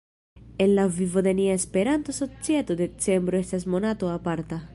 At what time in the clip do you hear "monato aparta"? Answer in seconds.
3.77-4.65